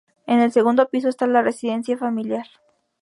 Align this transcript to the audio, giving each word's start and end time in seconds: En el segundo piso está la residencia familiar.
En 0.25 0.39
el 0.39 0.51
segundo 0.51 0.89
piso 0.89 1.09
está 1.09 1.27
la 1.27 1.43
residencia 1.43 1.95
familiar. 1.95 2.47